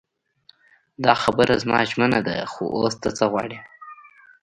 دا 1.03 1.13
خبره 1.23 1.53
زما 1.61 1.79
ژمنه 1.89 2.19
ده 2.27 2.35
خو 2.51 2.63
اوس 2.77 2.95
ته 3.01 3.09
څه 3.17 3.25
غواړې. 3.31 3.59